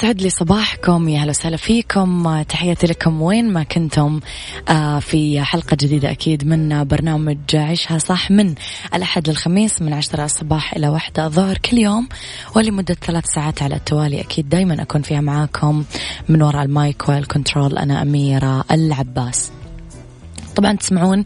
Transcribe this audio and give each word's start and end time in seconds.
يسعد 0.00 0.22
لي 0.22 0.30
صباحكم 0.30 1.08
يا 1.08 1.20
هلا 1.20 1.30
وسهلا 1.30 1.56
فيكم. 1.56 2.42
تحياتي 2.42 2.86
لكم 2.86 3.22
وين 3.22 3.52
ما 3.52 3.62
كنتم. 3.62 4.20
آه، 4.68 4.98
في 4.98 5.42
حلقة 5.42 5.76
جديدة 5.80 6.10
أكيد 6.10 6.46
من 6.46 6.84
برنامج 6.84 7.38
عيشها 7.54 7.98
صح 7.98 8.30
من 8.30 8.54
الأحد 8.94 9.28
للخميس 9.28 9.82
من 9.82 9.92
عشرة 9.92 10.24
الصباح 10.24 10.74
إلى 10.74 10.88
واحدة 10.88 11.24
الظهر 11.26 11.58
كل 11.58 11.78
يوم. 11.78 12.08
ولمدة 12.56 12.94
ثلاث 12.94 13.24
ساعات 13.34 13.62
على 13.62 13.74
التوالي 13.74 14.20
أكيد 14.20 14.48
دايما 14.48 14.82
أكون 14.82 15.02
فيها 15.02 15.20
معاكم. 15.20 15.84
من 16.28 16.42
وراء 16.42 16.62
ال 16.62 16.73
mic 16.73 17.08
وال 17.08 17.24
control 17.24 17.78
أنا 17.78 18.02
أميرة 18.02 18.64
العباس. 18.70 19.50
طبعا 20.60 20.72
تسمعون 20.72 21.22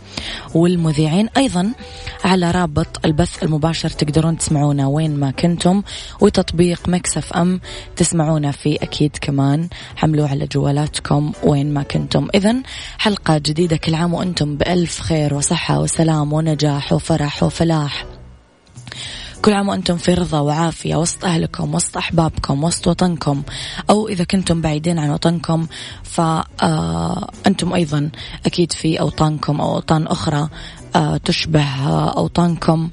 والمذيعين. 0.54 1.28
أيضا 1.37 1.72
على 2.25 2.50
رابط 2.50 3.04
البث 3.04 3.42
المباشر 3.42 3.91
تقدرون 3.91 4.38
تسمعونا 4.38 4.87
وين 4.87 5.16
ما 5.16 5.31
كنتم 5.31 5.82
وتطبيق 6.20 6.88
مكسف 6.88 7.32
أم 7.32 7.60
تسمعونا 7.97 8.50
فيه 8.50 8.76
أكيد 8.82 9.16
كمان. 9.20 9.69
حملوه 9.97 10.31
على 10.31 10.47
جوالاتكم 10.47 11.32
وين 11.43 11.75
ما 11.75 11.82
كنتم. 11.82 12.28
إذا 12.34 12.54
حلقة 12.98 13.38
جديدة 13.38 13.76
كل 13.76 13.94
عام 13.94 14.14
وأنتم 14.14 14.56
بألف 14.56 15.00
خير 15.00 15.34
وصحة 15.34 15.81
وسلام 15.81 16.32
ونجاح 16.32 16.93
وفرح 16.93 17.43
وفلاح. 17.43 18.13
كل 19.44 19.53
عام 19.53 19.69
وأنتم 19.69 19.97
في 19.97 20.15
رضا 20.15 20.41
وعافية 20.41 20.97
وسط 20.97 21.25
أهلكم 21.25 21.75
وسط 21.75 21.97
أحبابكم 21.97 22.65
وسط 22.65 22.87
وطنكم. 22.87 23.43
أو 23.91 24.09
إذا 24.09 24.25
كنتم 24.25 24.60
بعيدين 24.60 24.99
عن 24.99 25.10
وطنكم 25.10 25.66
فأنتم 26.03 27.75
أيضا 27.75 28.10
أكيد 28.47 28.72
في 28.72 29.00
أوطانكم 29.00 29.60
أو 29.60 29.75
أوطان 29.75 30.06
أخرى 30.06 30.49
آه، 30.97 31.16
تشبه 31.16 31.84
أوطانكم. 32.09 32.91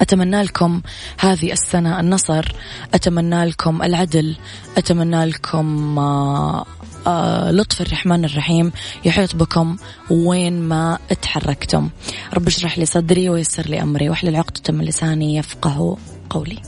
أتمنى 0.00 0.42
لكم 0.42 0.82
هذه 1.18 1.52
السنة 1.52 2.00
النصر 2.00 2.52
أتمنى 2.94 3.44
لكم 3.44 3.82
العدل 3.82 4.36
أتمنى 4.76 5.24
لكم 5.24 5.98
آه، 5.98 6.60
آه، 6.60 6.66
لطف 7.50 7.80
الرحمن 7.80 8.24
الرحيم 8.24 8.72
يحيط 9.04 9.36
بكم 9.36 9.76
وين 10.10 10.60
ما 10.60 10.98
تحركتم 11.22 11.88
رب 12.34 12.46
اشرح 12.46 12.78
لي 12.78 12.86
صدري 12.86 13.28
ويسر 13.28 13.66
لي 13.66 13.82
أمري 13.82 14.08
وأحلل 14.08 14.36
عقدة 14.36 14.72
من 14.74 14.84
لساني 14.84 15.36
يفقه 15.36 15.98
قولي. 16.30 16.58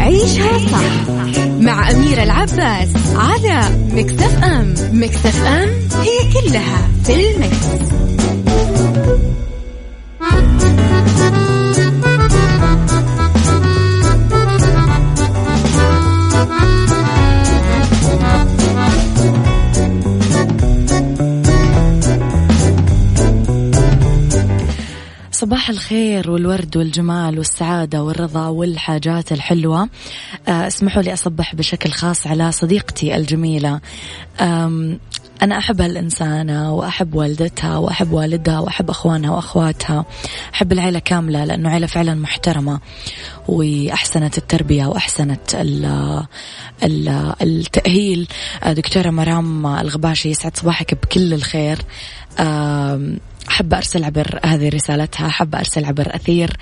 عيشها 0.00 0.58
صح 0.58 1.10
مع 1.60 1.90
أميرة 1.90 2.22
العباس 2.22 2.88
على 3.14 3.62
مكتف 3.92 4.44
أم 4.44 4.74
مكتف 4.92 5.44
أم 5.46 5.68
هي 6.00 6.32
كلها 6.32 6.88
في 7.04 7.30
المكس. 7.30 7.66
صباح 25.48 25.70
الخير 25.70 26.30
والورد 26.30 26.76
والجمال 26.76 27.38
والسعادة 27.38 28.02
والرضا 28.02 28.46
والحاجات 28.46 29.32
الحلوة. 29.32 29.88
آه، 30.48 30.66
اسمحوا 30.66 31.02
لي 31.02 31.12
أصبح 31.12 31.54
بشكل 31.54 31.90
خاص 31.90 32.26
على 32.26 32.52
صديقتي 32.52 33.16
الجميلة. 33.16 33.80
أنا 35.42 35.58
أحب 35.58 35.80
هالإنسانة 35.80 36.74
وأحب 36.74 37.14
والدتها 37.14 37.76
وأحب 37.76 38.12
والدها 38.12 38.58
وأحب 38.58 38.90
أخوانها 38.90 39.30
وأخواتها. 39.30 40.04
أحب 40.54 40.72
العيلة 40.72 40.98
كاملة 40.98 41.44
لأنه 41.44 41.70
عيلة 41.70 41.86
فعلا 41.86 42.14
محترمة. 42.14 42.80
وأحسنت 43.48 44.38
التربية 44.38 44.86
وأحسنت 44.86 45.54
ال 45.54 45.84
ال 46.84 47.08
التأهيل. 47.42 48.28
آه، 48.62 48.72
دكتورة 48.72 49.10
مرام 49.10 49.66
الغباشي 49.66 50.28
يسعد 50.30 50.56
صباحك 50.56 50.94
بكل 50.94 51.34
الخير. 51.34 51.78
أحب 53.50 53.74
أرسل 53.74 54.04
عبر 54.04 54.40
هذه 54.44 54.68
رسالتها 54.68 55.26
أحب 55.26 55.54
أرسل 55.54 55.84
عبر 55.84 56.14
أثير 56.14 56.56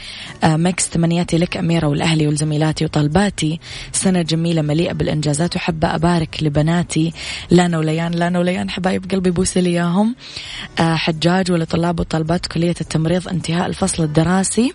آه، 0.45 0.57
Mix 0.57 0.89
تمنياتي 0.89 1.39
لك 1.39 1.57
أميرة 1.57 1.87
والأهلي 1.87 2.27
ولزميلاتي 2.27 2.85
وطالباتي. 2.85 3.61
سنة 3.93 4.23
جميلة 4.23 4.63
مليئة 4.63 4.93
بالإنجازات 4.93 5.57
وحابة 5.57 5.95
أبارك 5.95 6.43
لبناتي 6.43 7.13
لانا 7.51 7.79
وليان 7.79 8.13
لانا 8.13 8.39
وليان 8.39 8.71
حبايب 8.71 9.11
قلبي 9.11 9.31
بوسي 9.31 9.61
لي 9.61 9.71
إياهم. 9.71 10.15
آه، 10.81 10.95
حجاج 10.95 11.53
ولطلاب 11.53 12.01
وطالبات 12.01 12.47
كلية 12.47 12.75
التمريض 12.81 13.29
انتهاء 13.29 13.67
الفصل 13.67 14.03
الدراسي. 14.03 14.73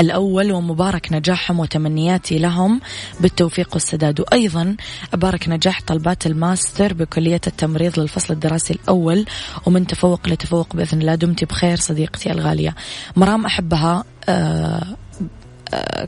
الأول 0.00 0.52
ومبارك 0.52 1.12
نجاحهم 1.12 1.60
وتمنياتي 1.60 2.38
لهم. 2.38 2.80
بالتوفيق 3.20 3.68
والسداد. 3.72 4.20
وأيضا 4.20 4.76
أبارك 5.14 5.48
نجاح 5.48 5.80
طلبات 5.86 6.26
الماستر 6.26 6.92
بكلية 6.92 7.40
التمريض 7.46 8.00
للفصل 8.00 8.34
الدراسي 8.34 8.74
الأول. 8.74 9.24
ومن 9.66 9.86
تفوق 9.86 10.28
لتفوق 10.28 10.76
بإذن 10.76 11.00
الله 11.00 11.14
دمتي 11.14 11.46
بخير 11.46 11.76
صديقتي 11.76 12.32
الغالية. 12.32 12.74
مرام 13.16 13.46
أحبها 13.46 14.04
آه 14.28 14.96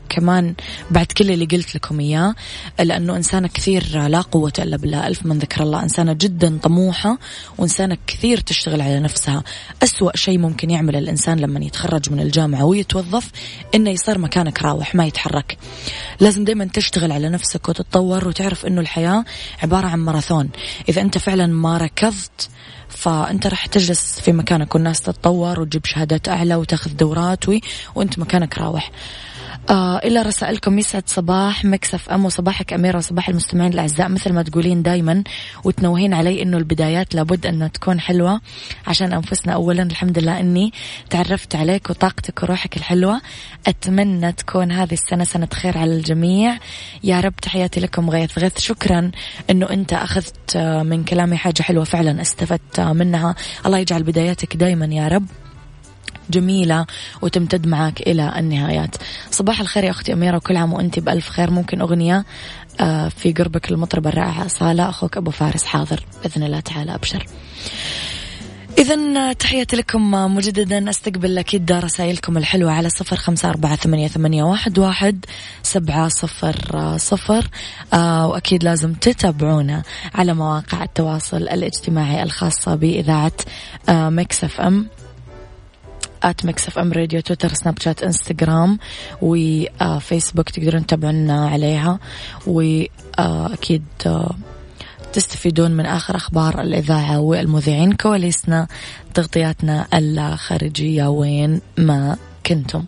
كمان 0.09 0.53
بعد 0.91 1.05
كل 1.05 1.31
اللي 1.31 1.45
قلت 1.45 1.75
لكم 1.75 1.99
إياه 1.99 2.35
لأنه 2.79 3.15
إنسانة 3.15 3.47
كثير 3.47 4.07
لا 4.07 4.21
قوة 4.21 4.53
إلا 4.59 4.77
بالله. 4.77 5.07
ألف 5.07 5.25
من 5.25 5.39
ذكر 5.39 5.63
الله. 5.63 5.83
إنسانة 5.83 6.13
جدا 6.13 6.59
طموحة 6.63 7.17
وإنسانة 7.57 7.97
كثير 8.07 8.39
تشتغل 8.39 8.81
على 8.81 8.99
نفسها. 8.99 9.43
أسوأ 9.83 10.17
شيء 10.17 10.37
ممكن 10.37 10.69
يعمل 10.69 10.95
الإنسان 10.95 11.39
لما 11.39 11.65
يتخرج 11.65 12.11
من 12.11 12.19
الجامعة 12.19 12.65
ويتوظف 12.65 13.31
إنه 13.75 13.89
يصير 13.89 14.17
مكانك 14.17 14.61
راوح 14.61 14.95
ما 14.95 15.05
يتحرك. 15.05 15.57
لازم 16.19 16.43
دايما 16.43 16.65
تشتغل 16.65 17.11
على 17.11 17.29
نفسك 17.29 17.69
وتتطور 17.69 18.27
وتعرف 18.27 18.65
إنه 18.65 18.81
الحياة 18.81 19.25
عبارة 19.63 19.87
عن 19.87 19.99
ماراثون. 19.99 20.49
إذا 20.89 21.01
أنت 21.01 21.17
فعلا 21.17 21.47
ما 21.47 21.77
ركضت 21.77 22.49
فأنت 22.89 23.47
راح 23.47 23.65
تجلس 23.65 24.19
في 24.19 24.31
مكانك 24.31 24.75
والناس 24.75 25.01
تتطور 25.01 25.59
وتجيب 25.59 25.85
شهادات 25.85 26.29
أعلى 26.29 26.55
وتاخذ 26.55 26.95
دورات 26.95 27.49
وي 27.49 27.61
وأنت 27.95 28.19
مكانك 28.19 28.57
راوح. 28.57 28.91
آه 29.69 29.97
إلى 29.97 30.21
رسائلكم 30.21 30.79
يسعد 30.79 31.03
صباح 31.05 31.65
مكسف 31.65 32.09
أم 32.09 32.25
وصباحك 32.25 32.73
أميرة 32.73 32.97
وصباح 32.97 33.29
المستمعين 33.29 33.73
الأعزاء. 33.73 34.09
مثل 34.09 34.33
ما 34.33 34.43
تقولين 34.43 34.83
دايما 34.83 35.23
وتنوهين 35.63 36.13
علي 36.13 36.41
أنه 36.41 36.57
البدايات 36.57 37.15
لابد 37.15 37.45
أنها 37.45 37.67
تكون 37.67 37.99
حلوة 37.99 38.41
عشان 38.87 39.13
أنفسنا. 39.13 39.53
أولا 39.53 39.83
الحمد 39.83 40.19
لله 40.19 40.39
أني 40.39 40.73
تعرفت 41.09 41.55
عليك 41.55 41.89
وطاقتك 41.89 42.43
وروحك 42.43 42.77
الحلوة. 42.77 43.21
أتمنى 43.67 44.31
تكون 44.31 44.71
هذه 44.71 44.93
السنة 44.93 45.23
سنة 45.23 45.47
خير 45.53 45.77
على 45.77 45.97
الجميع. 45.97 46.57
يا 47.03 47.19
رب 47.19 47.35
تحياتي 47.35 47.79
لكم 47.79 48.09
غيث 48.09 48.39
غيث. 48.39 48.59
شكرا 48.59 49.11
أنه 49.49 49.69
أنت 49.69 49.93
أخذت 49.93 50.57
من 50.57 51.03
كلامي 51.03 51.37
حاجة 51.37 51.61
حلوة 51.61 51.83
فعلا 51.83 52.21
استفدت 52.21 52.79
منها. 52.79 53.35
الله 53.65 53.77
يجعل 53.77 54.03
بداياتك 54.03 54.57
دايما 54.57 54.85
يا 54.85 55.07
رب. 55.07 55.25
جميلة 56.29 56.85
وتمتد 57.21 57.67
معك 57.67 58.01
إلى 58.01 58.33
النهايات. 58.39 58.95
صباح 59.31 59.59
الخير 59.61 59.83
يا 59.83 59.89
أختي 59.89 60.13
أميرة 60.13 60.37
وكل 60.37 60.57
عام 60.57 60.73
وأنت 60.73 60.99
بألف 60.99 61.29
خير. 61.29 61.51
ممكن 61.51 61.81
أغنية 61.81 62.25
آه، 62.79 63.09
في 63.09 63.33
قربك 63.33 63.71
المطربة 63.71 64.09
الرائعة 64.09 64.47
صالة 64.47 64.89
أخوك 64.89 65.17
أبو 65.17 65.31
فارس 65.31 65.63
حاضر. 65.63 66.05
بإذن 66.23 66.43
الله 66.43 66.59
تعالى 66.59 66.95
أبشر. 66.95 67.25
إذا 68.77 69.33
تحياتي 69.33 69.75
لكم 69.75 70.11
مجددا. 70.11 70.89
أستقبل 70.89 71.37
أكيد 71.37 71.71
رسائلكم 71.71 72.37
الحلوة 72.37 72.71
على 72.71 72.89
صفر 72.89 73.15
خمسة 73.15 73.49
أربعة 73.49 73.75
ثمانية, 73.75 74.07
ثمانية 74.07 74.43
واحد, 74.43 74.79
واحد 74.79 75.25
سبعة 75.63 76.07
صفر 76.07 76.97
صفر. 76.97 77.47
آه 77.93 78.27
وأكيد 78.27 78.63
لازم 78.63 78.93
تتابعونا 78.93 79.83
على 80.15 80.33
مواقع 80.33 80.83
التواصل 80.83 81.37
الاجتماعي 81.37 82.23
الخاصة 82.23 82.75
بإذاعة 82.75 83.31
آه 83.89 84.09
Mix 84.09 84.43
FM. 84.43 84.87
at 86.25 86.45
Mix 86.45 86.67
FM 86.67 86.93
Radio 86.93 87.21
تويتر 87.21 87.53
سناب 87.53 87.79
شات 87.79 88.03
انستغرام 88.03 88.79
وفيسبوك 89.21 90.49
تقدرون 90.49 90.85
تتابعونا 90.85 91.47
عليها. 91.49 91.99
وأكيد 92.47 93.83
آه، 94.05 94.35
تستفيدون 95.13 95.71
من 95.71 95.85
آخر 95.85 96.15
أخبار 96.15 96.61
الإذاعة 96.61 97.19
والمذيعين 97.19 97.93
كواليسنا 97.93 98.67
تغطياتنا 99.13 99.87
الخارجية 99.93 101.07
وين 101.07 101.61
ما 101.77 102.17
كنتم. 102.45 102.85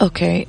okay 0.00 0.46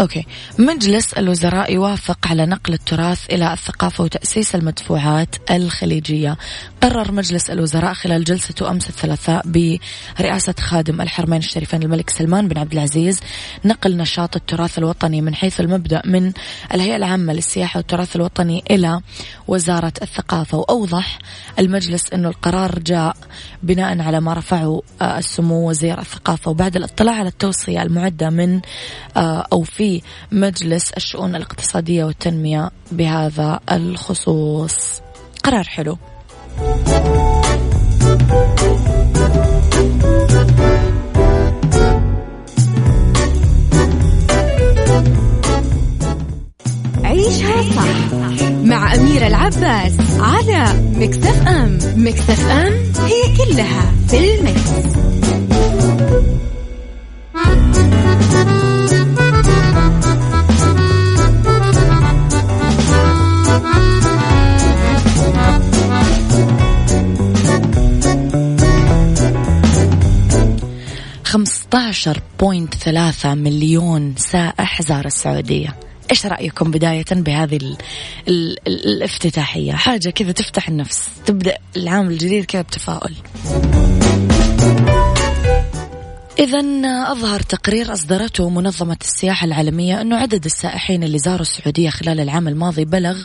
okay. 0.00 0.26
مجلس 0.58 1.12
الوزراء 1.12 1.72
يوافق 1.72 2.18
على 2.26 2.46
نقل 2.46 2.72
التراث 2.72 3.26
إلى 3.30 3.52
الثقافة 3.52 4.04
وتأسيس 4.04 4.54
المدفوعات 4.54 5.34
الخليجية. 5.50 6.36
قرر 6.82 7.12
مجلس 7.12 7.50
الوزراء 7.50 7.94
خلال 7.94 8.24
جلسته 8.24 8.70
أمس 8.70 8.88
الثلاثاء 8.88 9.42
برئاسة 9.46 10.54
خادم 10.60 11.00
الحرمين 11.00 11.38
الشريفين 11.38 11.82
الملك 11.82 12.10
سلمان 12.10 12.48
بن 12.48 12.58
عبد 12.58 12.72
العزيز 12.72 13.20
نقل 13.64 13.96
نشاط 13.96 14.36
التراث 14.36 14.78
الوطني 14.78 15.20
من 15.20 15.34
حيث 15.34 15.60
المبدأ 15.60 16.02
من 16.04 16.32
الهيئة 16.74 16.96
العامة 16.96 17.32
للسياحة 17.32 17.78
والتراث 17.78 18.16
الوطني 18.16 18.64
إلى 18.70 19.00
وزارة 19.48 19.92
الثقافة. 20.02 20.58
وأوضح 20.58 21.18
المجلس 21.58 22.12
أنه 22.12 22.28
القرار 22.28 22.78
جاء 22.78 23.16
بناء 23.62 24.00
على 24.00 24.20
ما 24.20 24.32
رفعه 24.32 24.82
آه، 25.02 25.18
السمو 25.18 25.68
وزير 25.68 26.00
الثقافة. 26.00 26.50
وبعد 26.50 26.76
الاطلاع 26.76 27.14
على 27.14 27.28
التوصية 27.28 27.82
المعدة 27.82 28.30
من 28.30 28.60
آه، 29.16 29.46
أو 29.52 29.62
في 29.62 29.83
مجلس 30.32 30.90
الشؤون 30.90 31.34
الاقتصادية 31.36 32.04
والتنمية 32.04 32.70
بهذا 32.92 33.60
الخصوص. 33.72 35.00
قرار 35.44 35.64
حلو. 35.64 35.98
عيشها 47.04 47.62
صح 47.62 48.42
مع 48.64 48.94
أميرة 48.94 49.26
العباس 49.26 49.92
على 50.20 50.64
مكتف 50.96 51.48
أم. 51.48 51.78
مكتف 51.96 52.50
أم 52.50 52.72
هي 53.04 53.36
كلها 53.36 53.92
في 54.08 54.34
المكس. 54.34 54.70
15.3 71.74 73.26
مليون 73.26 74.14
سائح 74.16 74.82
زار 74.82 75.06
السعودية. 75.06 75.76
إيش 76.10 76.26
رأيكم 76.26 76.70
بداية 76.70 77.04
بهذه 77.10 77.56
ال 77.56 77.76
ال 78.28 78.56
ال 78.68 78.86
الافتتاحية؟ 78.86 79.72
حاجة 79.72 80.10
كذا 80.10 80.32
تفتح 80.32 80.68
النفس 80.68 81.08
تبدأ 81.26 81.58
العام 81.76 82.08
الجديد 82.08 82.44
كذا 82.44 82.62
بتفاؤل. 82.62 83.14
إذا 86.38 86.58
أظهر 87.12 87.40
تقرير 87.40 87.92
أصدرته 87.92 88.48
منظمة 88.48 88.96
السياحة 89.00 89.44
العالمية 89.44 90.00
أنه 90.00 90.16
عدد 90.16 90.44
السائحين 90.44 91.02
اللي 91.02 91.18
زاروا 91.18 91.40
السعودية 91.40 91.90
خلال 91.90 92.20
العام 92.20 92.48
الماضي 92.48 92.84
بلغ 92.84 93.18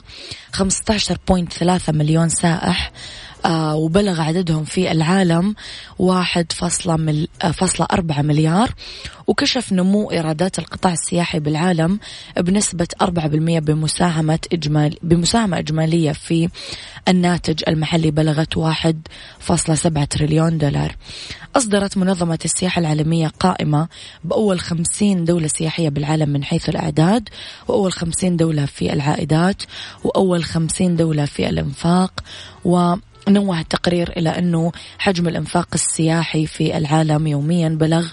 15.3 0.54 1.90
مليون 1.90 2.30
سائح 2.30 2.92
وبلغ 3.46 4.22
عددهم 4.22 4.64
في 4.64 4.92
العالم 4.92 5.56
واحد 6.00 6.52
فاصلة, 6.52 7.28
آه 7.42 7.52
فاصلة 7.52 7.88
أربعة 7.92 8.22
مليار 8.22 8.74
وكشف 9.28 9.74
نمو 9.74 10.12
إيرادات 10.12 10.60
القطاع 10.60 10.94
السياحي 10.94 11.40
بالعالم 11.40 12.00
بنسبة 12.38 12.88
أربعة 13.02 13.28
بالمية 13.28 13.60
بمساهمة 13.60 14.40
إجمال 14.54 14.98
بمساهمة 15.04 15.60
إجمالية 15.60 16.12
في 16.12 16.50
الناتج 17.08 17.64
المحلي 17.68 18.12
بلغت 18.12 18.58
واحد 18.58 19.08
فاصلة 19.40 19.76
سبعة 19.76 20.06
تريليون 20.06 20.58
دولار. 20.58 20.96
أصدرت 21.56 21.98
منظمة 21.98 22.40
السياحة 22.46 22.80
العالمية 22.80 23.28
قائمة 23.28 23.88
بأول 24.24 24.60
خمسين 24.60 25.26
دولة 25.26 25.48
سياحية 25.48 25.90
بالعالم 25.90 26.30
من 26.30 26.44
حيث 26.44 26.70
الأعداد 26.70 27.30
وأول 27.68 27.94
خمسين 27.94 28.38
دولة 28.38 28.66
في 28.66 28.94
العائدات 28.94 29.64
وأول 30.04 30.44
خمسين 30.44 30.96
دولة 30.96 31.26
في 31.26 31.50
الإنفاق 31.50 32.24
و 32.66 32.96
نوه 33.28 33.60
التقرير 33.60 34.14
إلى 34.18 34.30
أنه 34.30 34.72
حجم 35.00 35.28
الإنفاق 35.28 35.68
السياحي 35.74 36.46
في 36.46 36.78
العالم 36.78 37.28
يوميا 37.28 37.70
بلغ 37.70 38.08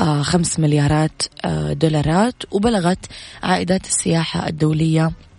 آه، 0.00 0.22
خمس 0.22 0.60
مليارات 0.60 1.22
آه، 1.44 1.72
دولارات 1.72 2.34
وبلغت 2.50 3.06
عائدات 3.42 3.86
السياحة 3.86 4.48
الدولية 4.48 5.04
آه، 5.04 5.29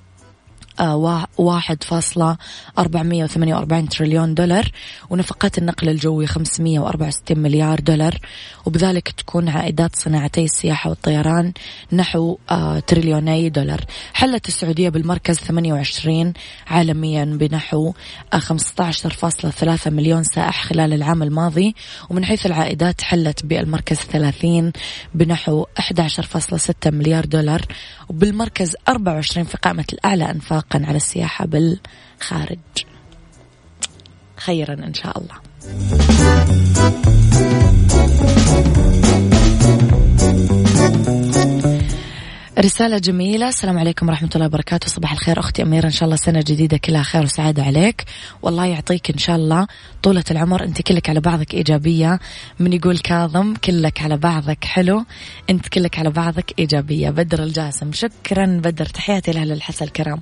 واحد 1.37 1.83
فاصلة 1.83 2.37
أربعمية 2.79 3.23
وثمانية 3.23 3.55
وأربعين 3.55 3.89
تريليون 3.89 4.33
دولار 4.33 4.71
ونفقات 5.09 5.57
النقل 5.57 5.89
الجوي 5.89 6.27
خمسمية 6.27 6.79
وأربعة 6.79 7.07
وستين 7.07 7.39
مليار 7.39 7.79
دولار 7.79 8.19
وبذلك 8.65 9.11
تكون 9.11 9.49
عائدات 9.49 9.95
صناعتي 9.95 10.43
السياحة 10.43 10.89
والطيران 10.89 11.53
نحو 11.91 12.37
آه، 12.51 12.79
تريليوني 12.79 13.49
دولار. 13.49 13.85
حلت 14.13 14.47
السعودية 14.47 14.89
بالمركز 14.89 15.35
28 15.35 16.33
عالميا 16.67 17.25
بنحو 17.25 17.93
آه، 18.33 18.37
خمسة 18.37 18.83
عشر 18.83 19.09
فاصلة 19.09 19.51
ثلاثة 19.51 19.91
مليون 19.91 20.23
سائح 20.23 20.63
خلال 20.63 20.93
العام 20.93 21.23
الماضي 21.23 21.75
ومن 22.09 22.25
حيث 22.25 22.45
العائدات 22.45 23.01
حلت 23.01 23.45
بالمركز 23.45 23.97
30 23.97 24.71
بنحو 25.13 25.65
11.6 25.79 26.73
مليار 26.87 27.25
دولار 27.25 27.61
وبالمركز 28.09 28.75
24 28.89 29.45
في 29.45 29.57
قائمة 29.57 29.85
الأعلى 29.93 30.31
أنفاقا 30.75 30.87
على 30.87 30.97
السياحة 30.97 31.45
بالخارج 31.45 32.59
خيرا 34.37 34.73
إن 34.73 34.93
شاء 34.93 35.17
الله. 35.17 35.35
رسالة 42.61 42.97
جميلة. 42.97 43.47
السلام 43.47 43.79
عليكم 43.79 44.09
ورحمة 44.09 44.29
الله 44.35 44.45
وبركاته. 44.45 44.87
صباح 44.87 45.11
الخير 45.11 45.39
أختي 45.39 45.61
أميرة. 45.61 45.85
إن 45.85 45.91
شاء 45.91 46.03
الله 46.03 46.15
سنة 46.15 46.39
جديدة 46.39 46.77
كلها 46.77 47.03
خير 47.03 47.23
وسعادة 47.23 47.63
عليك. 47.63 48.03
والله 48.41 48.65
يعطيك 48.65 49.11
إن 49.11 49.17
شاء 49.17 49.35
الله 49.35 49.67
طولة 50.03 50.23
العمر. 50.31 50.63
أنت 50.63 50.81
كلك 50.81 51.09
على 51.09 51.19
بعضك 51.19 51.53
إيجابية. 51.53 52.19
من 52.59 52.73
يقول 52.73 52.97
كاظم 52.97 53.53
كلك 53.55 54.01
على 54.01 54.17
بعضك 54.17 54.63
حلو. 54.63 55.05
أنت 55.49 55.67
كلك 55.67 55.99
على 55.99 56.09
بعضك 56.09 56.59
إيجابية. 56.59 57.09
بدر 57.09 57.43
الجاسم. 57.43 57.91
شكرا 57.91 58.45
بدر. 58.45 58.85
تحياتي 58.85 59.31
لأهل 59.31 59.51
الحسن 59.51 59.85
الكرام. 59.85 60.21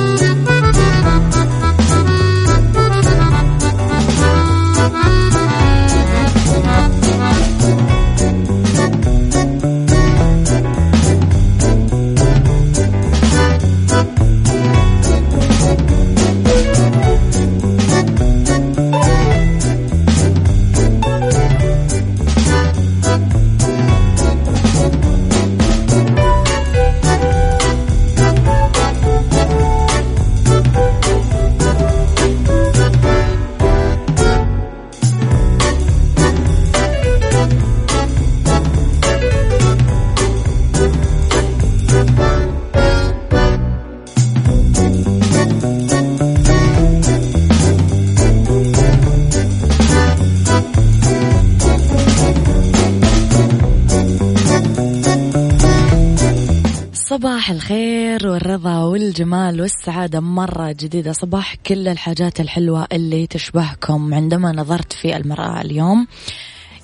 صباح 57.41 57.51
الخير 57.51 58.27
والرضا 58.27 58.83
والجمال 58.83 59.61
والسعادة. 59.61 60.19
مرة 60.19 60.71
جديدة 60.71 61.11
صباح 61.11 61.55
كل 61.55 61.87
الحاجات 61.87 62.39
الحلوة 62.39 62.87
اللي 62.91 63.27
تشبهكم. 63.27 64.13
عندما 64.13 64.51
نظرت 64.51 64.93
في 64.93 65.17
المرأة 65.17 65.61
اليوم 65.61 66.07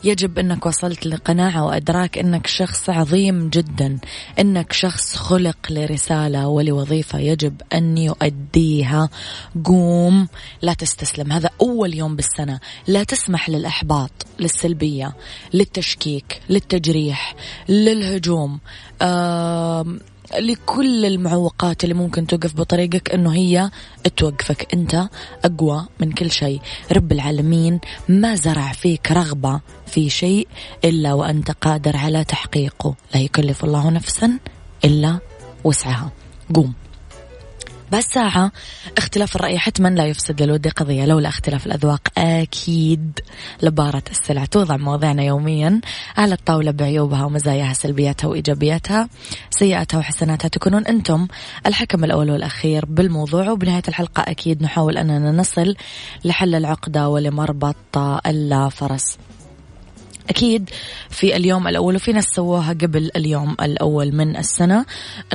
يجب 0.04 0.40
أنك 0.40 0.66
وصلت 0.66 1.06
لقناعة 1.06 1.66
وأدراك 1.66 2.18
أنك 2.18 2.48
شخص 2.48 2.90
عظيم 2.90 3.50
جدا 3.50 4.00
أنك 4.40 4.74
شخص 4.74 5.16
خلق 5.16 5.58
لرسالة 5.70 6.48
ولوظيفة 6.48 7.20
يجب 7.20 7.62
أن 7.74 7.98
يؤديها. 7.98 9.10
قوم 9.66 10.28
لا 10.62 10.74
تستسلم. 10.74 11.32
هذا 11.32 11.50
أول 11.62 11.94
يوم 11.94 12.16
بالسنة. 12.16 12.60
لا 12.88 13.04
تسمح 13.04 13.50
للإحباط 13.50 14.12
للسلبية 14.40 15.16
للتشكيك 15.54 16.42
للتجريح 16.50 17.36
للهجوم. 17.70 18.60
آه 19.02 19.86
لكل 20.34 21.06
المعوقات 21.06 21.84
اللي 21.84 21.96
ممكن 21.96 22.28
توقف 22.28 22.56
بطريقك 22.56 23.14
إنه 23.14 23.34
هي 23.34 23.72
توقفك 24.16 24.74
أنت 24.74 25.10
أقوى 25.46 25.88
من 26.00 26.12
كل 26.12 26.32
شيء. 26.32 26.62
رب 26.92 27.12
العالمين 27.12 27.80
ما 28.10 28.36
زرع 28.36 28.72
فيك 28.72 29.12
رغبة 29.12 29.62
في 29.88 30.10
شيء 30.10 30.48
إلا 30.86 31.14
وأنت 31.14 31.52
قادر 31.52 31.98
على 31.98 32.24
تحقيقه. 32.24 32.96
لا 33.14 33.20
يكلف 33.20 33.64
الله 33.64 33.90
نفسا 33.90 34.40
إلا 34.86 35.20
وسعها. 35.64 36.12
قوم. 36.56 36.74
بس 37.92 38.04
ساعة 38.04 38.52
اختلاف 38.98 39.36
الرأي 39.36 39.60
حتما 39.60 39.88
لا 39.88 40.06
يفسد 40.06 40.42
للود 40.42 40.68
قضية 40.68 41.06
لولا 41.06 41.30
اختلاف 41.30 41.66
الأذواق 41.66 42.08
أكيد 42.18 43.20
لبارة 43.64 44.04
السلع. 44.12 44.46
توضع 44.46 44.78
مواضيعنا 44.78 45.24
يوميا 45.24 45.82
على 46.18 46.34
الطاولة 46.34 46.72
بعيوبها 46.72 47.26
ومزاياها 47.26 47.74
سلبياتها 47.74 48.28
وإيجابياتها. 48.28 49.10
سيئاتها 49.50 49.98
وحسناتها 49.98 50.48
تكونون 50.48 50.86
أنتم 50.86 51.28
الحكم 51.66 52.04
الأول 52.04 52.32
والأخير 52.32 52.86
بالموضوع. 52.86 53.50
وبنهاية 53.50 53.84
الحلقة 53.88 54.24
أكيد 54.28 54.64
نحاول 54.64 54.98
أننا 54.98 55.32
نصل 55.32 55.76
لحل 56.26 56.56
العقدة 56.56 57.10
ولمربط 57.10 57.98
الفرس 58.28 59.18
أكيد 60.30 60.70
في 61.10 61.36
اليوم 61.36 61.68
الأول 61.68 61.96
وفي 61.96 62.12
ناس 62.12 62.26
سووها 62.26 62.74
قبل 62.74 63.12
اليوم 63.16 63.56
الأول 63.62 64.16
من 64.16 64.38
السنة 64.38 64.86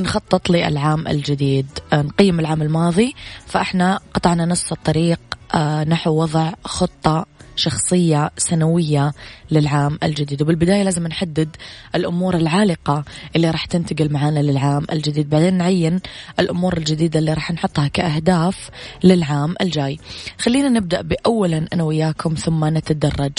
نخطط 0.01 0.51
للعام 0.51 1.09
الجديد 1.09 1.67
نقيم 1.93 2.41
العام 2.41 2.63
الماضي 2.63 3.15
فإحنا 3.47 4.01
قطعنا 4.15 4.47
نص 4.47 4.73
الطريق 4.73 5.21
آه، 5.55 5.85
نحو 5.85 6.11
وضع 6.23 6.53
خطة 6.65 7.27
شخصية 7.56 8.30
سنوية 8.37 9.12
للعام 9.50 9.99
الجديد. 10.02 10.42
وبالبداية 10.42 10.82
لازم 10.82 11.06
نحدد 11.06 11.56
الأمور 11.94 12.37
العالقة 12.37 13.04
اللي 13.37 13.50
راح 13.50 13.64
تنتقل 13.64 14.12
معنا 14.12 14.40
للعام 14.40 14.87
الجديد. 14.92 15.30
بعدين 15.30 15.54
نعين 15.54 16.00
الأمور 16.40 16.76
الجديدة 16.76 17.18
اللي 17.18 17.32
راح 17.35 17.52
نحطها 17.52 17.88
كأهداف 17.88 18.71
للعام 19.04 19.54
الجاي. 19.61 19.99
خلينا 20.38 20.68
نبدأ 20.68 21.02
بأولا 21.02 21.66
أنا 21.73 21.82
وياكم 21.82 22.35
ثم 22.35 22.64
نتدرج. 22.64 23.32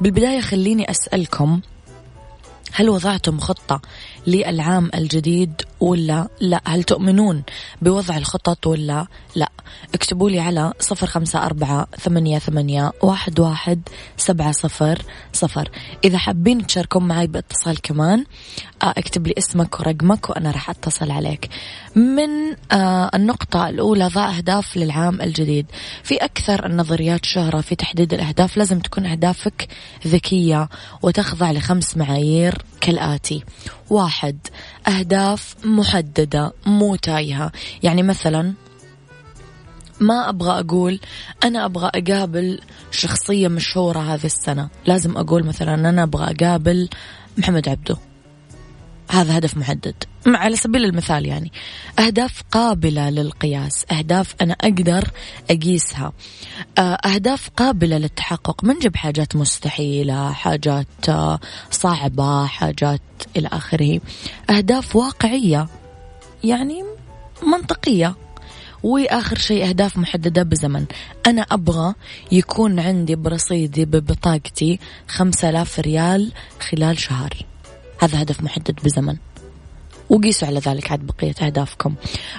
بالبداية 0.00 0.40
خليني 0.40 0.90
أسألكم 0.90 1.60
هل 2.72 2.90
وضعتم 2.90 3.40
خطة 3.40 3.80
للعام 4.30 4.90
الجديد 4.94 5.62
ولا 5.80 6.28
لا؟ 6.40 6.60
هل 6.64 6.82
تؤمنون 6.82 7.42
بوضع 7.82 8.16
الخطط 8.16 8.66
ولا 8.66 9.06
لا؟ 9.36 9.50
اكتبوا 9.94 10.30
لي 10.30 10.40
على 10.40 10.72
صفر 10.80 11.06
خمسة 11.06 11.46
أربعة 11.46 11.86
ثمانية, 12.00 12.38
ثمانية 12.38 12.92
واحد, 13.02 13.40
واحد 13.40 13.88
سبعة 14.16 14.52
صفر 14.52 15.02
صفر. 15.32 15.70
إذا 16.04 16.18
حابين 16.18 16.66
تشاركون 16.66 17.08
معي 17.08 17.26
باتصال 17.26 17.80
كمان 17.80 18.24
آه، 18.82 18.94
اكتب 18.96 19.26
لي 19.26 19.34
اسمك 19.38 19.80
ورقمك 19.80 20.30
وأنا 20.30 20.50
راح 20.50 20.70
أتصل 20.70 21.10
عليك. 21.10 21.48
من 21.96 22.56
آه، 22.72 23.10
النقطة 23.14 23.68
الأولى 23.68 24.08
ضع 24.08 24.36
أهداف 24.36 24.76
للعام 24.76 25.20
الجديد. 25.20 25.66
في 26.02 26.16
أكثر 26.16 26.66
النظريات 26.66 27.24
شهرة 27.24 27.60
في 27.60 27.74
تحديد 27.74 28.14
الأهداف 28.14 28.56
لازم 28.56 28.78
تكون 28.78 29.06
أهدافك 29.06 29.68
ذكية 30.06 30.68
وتخضع 31.02 31.50
لخمس 31.50 31.96
معايير 31.96 32.62
كالآتي. 32.80 33.44
واحد. 33.90 34.38
أهداف 34.88 35.54
محددة 35.64 36.52
مو 36.66 36.96
تايهة. 36.96 37.52
يعني 37.82 38.02
مثلا 38.02 38.52
ما 40.00 40.28
أبغى 40.28 40.60
أقول 40.60 41.00
أنا 41.44 41.64
أبغى 41.64 41.90
أقابل 41.94 42.60
شخصية 42.90 43.48
مشهورة 43.48 43.98
هذه 43.98 44.26
السنة. 44.26 44.68
لازم 44.86 45.16
أقول 45.16 45.44
مثلا 45.44 45.74
أنا 45.74 46.02
أبغى 46.02 46.34
أقابل 46.34 46.88
محمد 47.38 47.68
عبده. 47.68 48.09
هذا 49.10 49.38
هدف 49.38 49.56
محدد. 49.56 49.94
على 50.26 50.56
سبيل 50.56 50.84
المثال 50.84 51.26
يعني 51.26 51.52
أهداف 51.98 52.42
قابلة 52.50 53.10
للقياس 53.10 53.84
أهداف 53.92 54.34
أنا 54.40 54.56
أقدر 54.60 55.10
أقيسها. 55.50 56.12
آه، 56.78 56.94
أهداف 56.94 57.50
قابلة 57.56 57.98
للتحقق 57.98 58.64
من 58.64 58.78
جب 58.78 58.96
حاجات 58.96 59.36
مستحيلة 59.36 60.32
حاجات 60.32 60.86
آه، 61.08 61.40
صعبة 61.70 62.46
حاجات 62.46 63.00
إلى 63.36 63.48
آخره. 63.52 64.00
أهداف 64.50 64.96
واقعية 64.96 65.68
يعني 66.44 66.84
منطقية. 67.42 68.14
وآخر 68.82 69.38
شيء 69.38 69.68
أهداف 69.68 69.98
محددة 69.98 70.42
بزمن. 70.42 70.84
أنا 71.26 71.42
أبغى 71.42 71.94
يكون 72.32 72.80
عندي 72.80 73.14
برصيدي 73.14 73.84
ببطاقتي 73.84 74.78
خمسة 75.08 75.50
آلاف 75.50 75.80
ريال 75.80 76.32
خلال 76.60 76.98
شهر. 76.98 77.46
هذا 78.00 78.22
هدف 78.22 78.42
محدد 78.42 78.80
بزمن. 78.84 79.16
وقيسوا 80.10 80.48
على 80.48 80.60
ذلك 80.60 80.90
عاد 80.90 81.00
بقية 81.06 81.34
أهدافكم. 81.46 81.94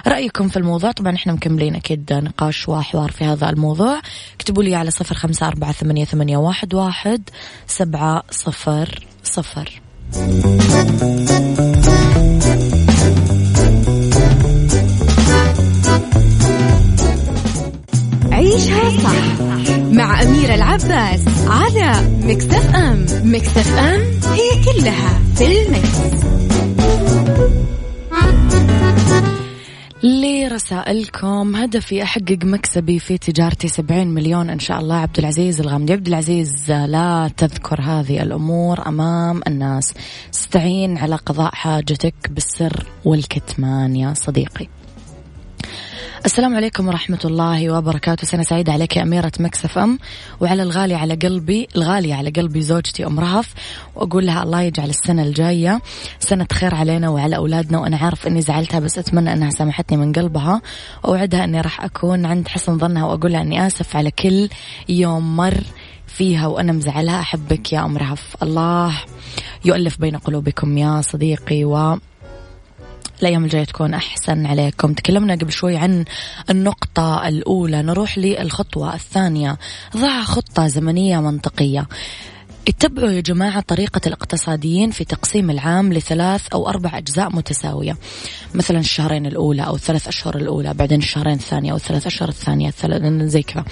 رأيكم 0.06 0.48
في 0.48 0.56
الموضوع؟ 0.56 0.92
طبعا 0.92 1.14
إحنا 1.14 1.32
مكملين 1.32 1.74
أكيد 1.74 2.12
نقاش 2.12 2.68
وحوار 2.68 3.10
في 3.10 3.24
هذا 3.24 3.50
الموضوع. 3.50 4.00
اكتبوا 4.34 4.62
لي 4.62 4.74
على 4.74 4.90
صفر 4.90 5.14
خمسة 5.14 5.48
أربعة 5.48 5.72
ثمانية, 5.72 6.04
ثمانية 6.04 6.36
واحد, 6.36 6.74
واحد 6.74 7.30
سبعة 7.66 8.22
صفر 8.30 9.06
صفر. 9.24 9.80
عيشها 18.32 18.90
صح. 18.90 19.51
مع 19.92 20.22
أميرة 20.22 20.54
العباس 20.54 21.24
على 21.46 21.92
مكتف 22.22 22.74
أم. 22.74 23.06
مكتف 23.24 23.78
أم 23.78 24.00
هي 24.32 24.64
كلها 24.64 25.20
في 25.34 25.62
المكس. 25.62 26.22
لرسائلكم 30.02 31.56
هدفي 31.56 32.02
أحقق 32.02 32.38
مكسبي 32.44 32.98
في 32.98 33.18
تجارتي 33.18 33.68
70 33.68 34.06
مليون 34.06 34.50
إن 34.50 34.58
شاء 34.58 34.80
الله. 34.80 34.94
عبد 34.94 35.18
العزيز 35.18 35.60
الغامدي. 35.60 35.92
عبد 35.92 36.06
العزيز 36.06 36.70
لا 36.70 37.30
تذكر 37.36 37.80
هذه 37.80 38.22
الأمور 38.22 38.86
أمام 38.86 39.40
الناس. 39.46 39.94
استعين 40.34 40.98
على 40.98 41.16
قضاء 41.16 41.54
حاجتك 41.54 42.14
بالسر 42.30 42.86
والكتمان 43.04 43.96
يا 43.96 44.14
صديقي. 44.14 44.68
السلام 46.26 46.56
عليكم 46.56 46.88
ورحمة 46.88 47.18
الله 47.24 47.70
وبركاته. 47.70 48.26
سنة 48.26 48.42
سعيدة 48.42 48.72
عليك 48.72 48.96
يا 48.96 49.02
أميرة 49.02 49.32
مكسف 49.40 49.78
أم 49.78 49.98
وعلى 50.40 50.62
الغالي 50.62 50.94
على 50.94 51.14
قلبي 51.14 51.68
الغالية 51.76 52.14
على 52.14 52.30
قلبي 52.30 52.62
زوجتي 52.62 53.06
أم 53.06 53.20
رهف. 53.20 53.54
وأقول 53.94 54.26
لها 54.26 54.42
الله 54.42 54.60
يجعل 54.60 54.90
السنة 54.90 55.22
الجاية 55.22 55.82
سنة 56.18 56.46
خير 56.52 56.74
علينا 56.74 57.08
وعلى 57.08 57.36
أولادنا. 57.36 57.78
وأنا 57.78 57.96
عارف 57.96 58.26
أني 58.26 58.42
زعلتها 58.42 58.80
بس 58.80 58.98
أتمنى 58.98 59.32
أنها 59.32 59.50
سامحتني 59.50 59.96
من 59.98 60.12
قلبها. 60.12 60.62
وأوعدها 61.04 61.44
أني 61.44 61.60
راح 61.60 61.84
أكون 61.84 62.26
عند 62.26 62.48
حسن 62.48 62.78
ظنها. 62.78 63.04
وأقول 63.04 63.32
لها 63.32 63.42
أني 63.42 63.66
آسف 63.66 63.96
على 63.96 64.10
كل 64.10 64.48
يوم 64.88 65.36
مر 65.36 65.64
فيها 66.06 66.46
وأنا 66.46 66.72
مزعلها. 66.72 67.20
أحبك 67.20 67.72
يا 67.72 67.84
أم 67.84 67.98
رهف. 67.98 68.36
الله 68.42 68.94
يؤلف 69.64 70.00
بين 70.00 70.16
قلوبكم 70.16 70.78
يا 70.78 71.00
صديقي. 71.00 71.64
و 71.64 71.98
الأيام 73.22 73.44
الجاية 73.44 73.64
تكون 73.64 73.94
أحسن 73.94 74.46
عليكم. 74.46 74.92
تكلمنا 74.92 75.34
قبل 75.34 75.52
شوي 75.52 75.76
عن 75.76 76.04
النقطة 76.50 77.28
الأولى. 77.28 77.82
نروح 77.82 78.18
للخطوة 78.18 78.94
الثانية. 78.94 79.58
ضع 79.96 80.22
خطة 80.22 80.66
زمنية 80.66 81.20
منطقية. 81.20 81.88
اتبعوا 82.68 83.10
يا 83.10 83.20
جماعة 83.20 83.60
طريقة 83.60 84.00
الاقتصاديين 84.06 84.90
في 84.90 85.04
تقسيم 85.04 85.50
العام 85.50 85.92
لثلاث 85.92 86.46
أو 86.52 86.68
أربع 86.68 86.98
أجزاء 86.98 87.36
متساوية. 87.36 87.96
مثلا 88.54 88.78
الشهرين 88.78 89.26
الأولى 89.26 89.62
أو 89.62 89.74
الثلاث 89.74 90.08
أشهر 90.08 90.36
الأولى 90.36 90.74
بعدين 90.74 90.98
الشهرين 90.98 91.34
الثانية 91.34 91.70
أو 91.72 91.76
الثلاث 91.76 92.06
أشهر 92.06 92.28
الثانية 92.28 92.72
زي 93.26 93.42
كذا. 93.42 93.64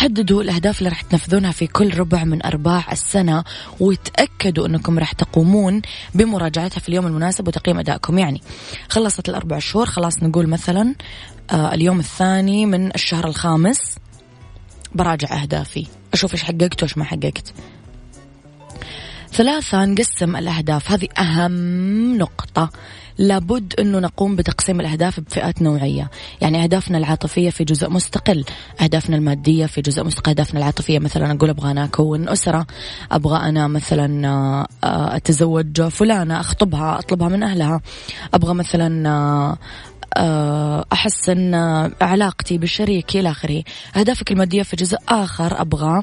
حددوا 0.00 0.42
الأهداف 0.42 0.78
اللي 0.78 0.88
راح 0.88 1.02
تنفذونها 1.02 1.52
في 1.52 1.66
كل 1.66 1.98
ربع 1.98 2.24
من 2.24 2.46
أرباع 2.46 2.92
السنة 2.92 3.44
وتأكدوا 3.80 4.66
أنكم 4.66 4.98
راح 4.98 5.12
تقومون 5.12 5.82
بمراجعتها 6.14 6.80
في 6.80 6.88
اليوم 6.88 7.06
المناسب 7.06 7.48
وتقييم 7.48 7.78
أدائكم. 7.78 8.18
يعني 8.18 8.42
خلصت 8.88 9.28
الأربع 9.28 9.58
شهور 9.58 9.86
خلاص 9.86 10.22
نقول 10.22 10.46
مثلا 10.46 10.94
آه 11.50 11.74
اليوم 11.74 12.00
الثاني 12.00 12.66
من 12.66 12.94
الشهر 12.94 13.26
الخامس 13.28 13.78
براجع 14.94 15.42
أهدافي 15.42 15.86
أشوف 16.12 16.34
إيش 16.34 16.42
حققت 16.42 16.82
وإيش 16.82 16.98
ما 16.98 17.04
حققت. 17.04 17.54
ثلاثة 19.32 19.84
نقسم 19.84 20.36
الأهداف. 20.36 20.90
هذه 20.92 21.08
أهم 21.18 22.18
نقطة. 22.18 22.70
لابد 23.18 23.74
أنه 23.80 23.98
نقوم 23.98 24.36
بتقسيم 24.36 24.80
الأهداف 24.80 25.20
بفئات 25.20 25.62
نوعية. 25.62 26.10
يعني 26.40 26.62
أهدافنا 26.62 26.98
العاطفية 26.98 27.50
في 27.50 27.64
جزء 27.64 27.90
مستقل. 27.90 28.44
أهدافنا 28.80 29.16
المادية 29.16 29.66
في 29.66 29.80
جزء 29.80 30.04
مستقل. 30.04 30.30
أهدافنا 30.30 30.60
العاطفية 30.60 30.98
مثلا 30.98 31.32
أقول 31.32 31.50
أبغى 31.50 31.70
أنا 31.70 31.84
أكون 31.84 32.28
أسرة. 32.28 32.66
أبغى 33.12 33.48
أنا 33.48 33.68
مثلا 33.68 34.26
آه، 34.84 35.16
أتزوج 35.16 35.82
فلانة 35.82 36.40
أخطبها 36.40 36.98
أطلبها 36.98 37.28
من 37.28 37.42
أهلها. 37.42 37.80
أبغى 38.34 38.54
مثلا 38.54 39.08
آه، 39.08 39.58
آه، 40.16 40.84
أحسن 40.92 41.54
علاقتي 42.00 42.58
بالشريك 42.58 43.16
إلى 43.16 43.30
آخره. 43.30 43.62
أهدافك 43.96 44.32
المادية 44.32 44.62
في 44.62 44.76
جزء 44.76 44.98
آخر 45.08 45.60
أبغى 45.60 46.02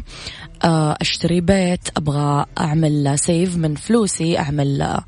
آه، 0.63 0.98
أشتري 1.02 1.41
بيت 1.41 1.89
أبغى 1.98 2.46
أعمل 2.58 3.20
سيف 3.20 3.58
من 3.58 3.76
فلوسي 3.76 4.39
أعمل 4.39 4.82
آه، 4.82 5.04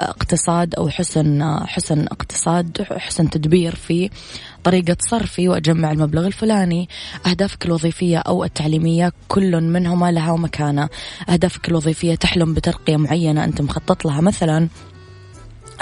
اقتصاد 0.00 0.74
أو 0.74 0.88
حسن 0.88 1.58
حسن 1.66 2.06
اقتصاد 2.06 2.82
حسن 2.82 3.30
تدبير 3.30 3.74
في 3.74 4.10
طريقة 4.64 4.96
صرفي 5.00 5.48
وأجمع 5.48 5.92
المبلغ 5.92 6.26
الفلاني. 6.26 6.88
أهدافك 7.26 7.66
الوظيفية 7.66 8.18
أو 8.18 8.44
التعليمية 8.44 9.12
كل 9.28 9.60
منهما 9.60 10.12
لها 10.12 10.36
مكانة. 10.36 10.88
أهدافك 11.28 11.68
الوظيفية 11.68 12.14
تحلم 12.14 12.54
بترقية 12.54 12.96
معينة 12.96 13.44
أنت 13.44 13.60
مخطط 13.60 14.04
لها 14.04 14.20
مثلا 14.20 14.68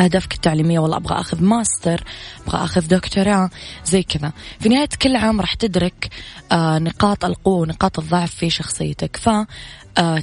أهدافك 0.00 0.34
التعليمية 0.34 0.78
والله 0.78 0.96
أبغى 0.96 1.20
أخذ 1.20 1.44
ماستر 1.44 2.04
أبغى 2.46 2.64
أخذ 2.64 2.88
دكتوراه 2.88 3.50
زي 3.84 4.02
كذا. 4.02 4.32
في 4.60 4.68
نهاية 4.68 4.88
كل 5.02 5.16
عام 5.16 5.40
راح 5.40 5.54
تدرك 5.54 6.08
آه 6.52 6.78
نقاط 6.78 7.24
القوة 7.24 7.56
ونقاط 7.56 7.98
الضعف 7.98 8.34
في 8.34 8.50
شخصيتك. 8.50 9.16
ف 9.16 9.28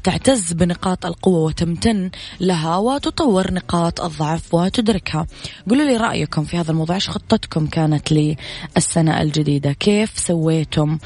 تعتز 0.04 0.54
بنقاط 0.54 1.06
القوة 1.06 1.40
وتمتن 1.40 2.12
لها 2.40 2.78
وتطور 2.78 3.54
نقاط 3.54 4.02
الضعف 4.02 4.54
وتدركها. 4.54 5.28
قولوا 5.70 5.86
لي 5.86 5.98
رأيكم 5.98 6.44
في 6.44 6.58
هذا 6.58 6.72
الموضوع. 6.72 6.96
إيش 6.96 7.10
خطتكم 7.10 7.68
كانت 7.68 8.12
للسنة 8.12 9.22
الجديدة؟ 9.22 9.72
كيف 9.72 10.20
سويتم؟ 10.20 10.98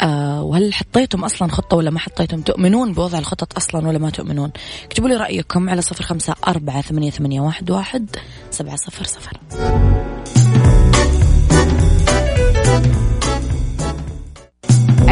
آه 0.00 0.42
وهل 0.42 0.74
حطيتم 0.74 1.24
أصلا 1.24 1.48
خطة 1.48 1.76
ولا 1.76 1.90
ما 1.90 1.98
حطيتم؟ 1.98 2.40
تؤمنون 2.40 2.92
بوضع 2.92 3.18
الخطط 3.18 3.56
أصلا 3.56 3.88
ولا 3.88 3.98
ما 3.98 4.10
تؤمنون؟ 4.10 4.52
اكتبوا 4.84 5.08
لي 5.08 5.16
رأيكم 5.16 5.70
على 5.70 5.82
صفر 5.82 6.04
خمسة 6.04 6.34
أربعة 6.48 6.82
ثمانية, 6.82 7.10
ثمانية 7.10 7.40
واحد, 7.40 7.70
واحد 7.70 8.16
سبعة 8.50 8.76
صفر 8.76 9.04
صفر. 9.04 9.40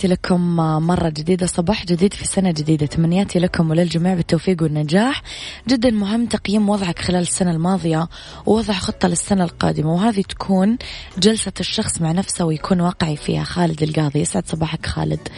تحياتي 0.00 0.14
لكم 0.14 0.56
مرة 0.86 1.08
جديدة 1.08 1.46
صباح 1.46 1.86
جديد 1.86 2.14
في 2.14 2.24
سنة 2.24 2.50
جديدة. 2.50 2.86
تمنياتي 2.86 3.38
لكم 3.38 3.70
وللجميع 3.70 4.14
بالتوفيق 4.14 4.62
والنجاح. 4.62 5.22
جدا 5.68 5.90
مهم 5.90 6.26
تقييم 6.26 6.68
وضعك 6.68 6.98
خلال 6.98 7.20
السنة 7.20 7.50
الماضية 7.50 8.08
ووضع 8.46 8.74
خطة 8.74 9.08
للسنة 9.08 9.44
القادمة 9.44 9.94
وهذه 9.94 10.20
تكون 10.20 10.78
جلسة 11.18 11.52
الشخص 11.60 12.00
مع 12.00 12.12
نفسه 12.12 12.44
ويكون 12.44 12.80
واقعي 12.80 13.16
فيها. 13.16 13.44
خالد 13.44 13.82
القاضي 13.82 14.20
يسعد 14.20 14.46
صباحك 14.46 14.86
خالد. 14.86 15.28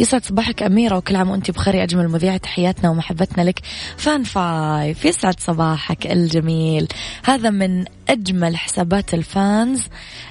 يسعد 0.00 0.24
صباحك 0.24 0.62
أميرة 0.62 0.96
وكل 0.96 1.16
عام 1.16 1.30
وأنت 1.30 1.50
بخير 1.50 1.82
أجمل 1.82 2.08
مذيعة. 2.08 2.36
تحياتنا 2.36 2.90
ومحبتنا 2.90 3.42
لك 3.42 3.60
Fan 3.96 4.22
Five. 4.22 5.04
يسعد 5.04 5.40
صباحك 5.40 6.06
الجميل. 6.06 6.88
هذا 7.24 7.50
من 7.50 7.84
أجمل 8.08 8.56
حسابات 8.56 9.14
ال 9.14 9.28
fans 9.28 9.82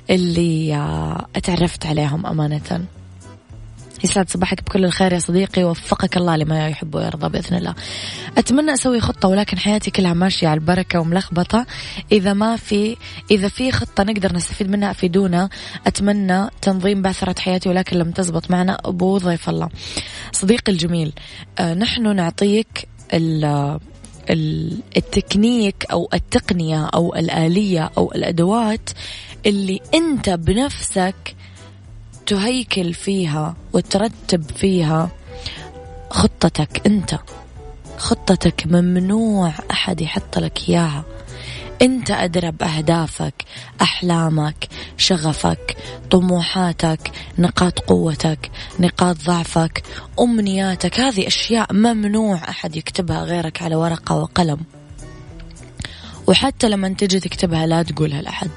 اللي 0.09 0.75
آه، 0.75 1.25
أتعرفت 1.35 1.85
عليهم 1.85 2.25
أمانة. 2.25 3.00
يسعد 4.03 4.29
صباحك 4.29 4.63
بكل 4.63 4.85
الخير 4.85 5.13
يا 5.13 5.19
صديقي 5.19 5.63
وفقك 5.63 6.17
الله 6.17 6.35
لما 6.35 6.67
يحب 6.67 6.95
ويرضى 6.95 7.29
بإذن 7.29 7.57
الله. 7.57 7.75
أتمنى 8.37 8.73
أسوي 8.73 8.99
خطة 8.99 9.27
ولكن 9.27 9.57
حياتي 9.57 9.91
كلها 9.91 10.13
ماشية 10.13 10.47
على 10.47 10.59
البركة 10.59 10.99
وملخبطة 10.99 11.65
إذا 12.11 12.33
ما 12.33 12.55
في 12.55 12.97
إذا 13.31 13.47
في 13.47 13.71
خطة 13.71 14.03
نقدر 14.03 14.33
نستفيد 14.35 14.69
منها 14.69 14.91
أفيدونا 14.91 15.49
أتمنى 15.87 16.49
تنظيم 16.61 17.01
بعثره 17.01 17.35
حياتي 17.39 17.69
ولكن 17.69 17.97
لم 17.97 18.11
تزبط 18.11 18.51
معنا 18.51 18.77
أبو 18.85 19.17
ضيف 19.17 19.49
الله. 19.49 19.69
صديقي 20.31 20.71
الجميل 20.71 21.13
آه 21.59 21.73
نحن 21.73 22.15
نعطيك 22.15 22.87
التكنيك 24.97 25.85
أو 25.91 26.09
التقنية 26.13 26.85
أو 26.85 27.15
الآلية 27.15 27.91
أو 27.97 28.11
الأدوات 28.11 28.89
اللي 29.45 29.79
أنت 29.93 30.29
بنفسك 30.29 31.35
تهيكل 32.25 32.93
فيها 32.93 33.55
وترتب 33.73 34.43
فيها 34.51 35.09
خطتك 36.09 36.81
انت. 36.87 37.19
خطتك 37.97 38.63
ممنوع 38.67 39.53
أحد 39.71 40.01
يحط 40.01 40.37
لك 40.37 40.69
إياها. 40.69 41.03
انت 41.81 42.11
ادرى 42.11 42.51
باهدافك 42.51 43.33
أحلامك 43.81 44.67
شغفك 44.97 45.77
طموحاتك 46.11 47.11
نقاط 47.39 47.79
قوتك 47.79 48.51
نقاط 48.79 49.17
ضعفك 49.25 49.83
أمنياتك. 50.19 50.99
هذه 50.99 51.27
أشياء 51.27 51.73
ممنوع 51.73 52.49
أحد 52.49 52.75
يكتبها 52.75 53.23
غيرك 53.23 53.61
على 53.61 53.75
ورقة 53.75 54.15
وقلم. 54.15 54.59
وحتى 56.27 56.69
لما 56.69 56.89
تجي 56.89 57.19
تكتبها 57.19 57.65
لا 57.65 57.83
تقولها 57.83 58.21
لأحد. 58.21 58.49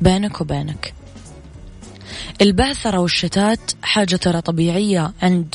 بينك 0.00 0.40
وبينك. 0.40 0.94
البعثرة 2.40 2.98
والشتات 2.98 3.60
حاجة 3.82 4.16
ترى 4.16 4.40
طبيعية 4.40 5.12
عند 5.22 5.54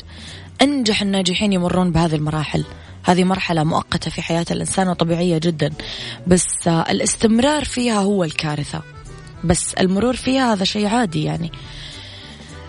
أنجح 0.61 1.01
الناجحين 1.01 1.53
يمرون 1.53 1.91
بهذه 1.91 2.15
المراحل. 2.15 2.63
هذه 3.03 3.23
مرحلة 3.23 3.63
مؤقتة 3.63 4.11
في 4.11 4.21
حياة 4.21 4.45
الإنسان 4.51 4.87
وطبيعية 4.87 5.37
جدا. 5.37 5.73
بس 6.27 6.67
الاستمرار 6.67 7.65
فيها 7.65 7.99
هو 7.99 8.23
الكارثة. 8.23 8.81
بس 9.43 9.73
المرور 9.73 10.15
فيها 10.15 10.53
هذا 10.53 10.63
شيء 10.63 10.87
عادي 10.87 11.23
يعني. 11.23 11.51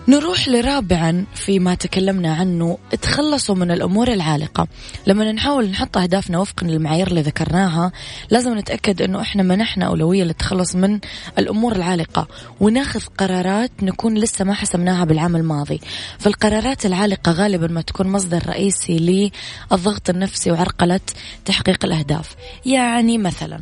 نروح 0.07 0.47
لرابعا 0.47 1.25
فيما 1.35 1.75
تكلمنا 1.75 2.33
عنه 2.33 2.77
تخلصوا 3.01 3.55
من 3.55 3.71
الأمور 3.71 4.07
العالقة. 4.07 4.67
لما 5.07 5.31
نحاول 5.31 5.69
نحط 5.69 5.97
أهدافنا 5.97 6.39
وفقا 6.39 6.67
للمعايير 6.67 7.07
اللي 7.07 7.21
ذكرناها 7.21 7.91
لازم 8.29 8.57
نتأكد 8.57 9.01
أنه 9.01 9.21
إحنا 9.21 9.43
منحنا 9.43 9.85
أولوية 9.85 10.23
للتخلص 10.23 10.75
من 10.75 10.99
الأمور 11.37 11.75
العالقة. 11.75 12.27
وناخذ 12.59 13.01
قرارات 13.17 13.71
نكون 13.81 14.17
لسه 14.17 14.45
ما 14.45 14.53
حسمناها 14.53 15.05
بالعام 15.05 15.35
الماضي. 15.35 15.81
فالقرارات 16.19 16.85
العالقة 16.85 17.31
غالبا 17.31 17.67
ما 17.67 17.81
تكون 17.81 18.07
مصدر 18.07 18.43
رئيسي 18.47 19.31
للضغط 19.71 20.09
النفسي 20.09 20.51
وعرقلة 20.51 20.99
تحقيق 21.45 21.85
الأهداف. 21.85 22.35
يعني 22.65 23.17
مثلا 23.17 23.59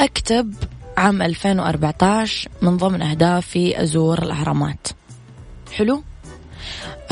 أكتب 0.00 0.54
عام 0.96 1.22
2014 1.22 2.48
من 2.62 2.76
ضمن 2.76 3.02
أهدافي 3.02 3.82
أزور 3.82 4.22
الأهرامات. 4.22 4.88
حلو؟ 5.72 6.02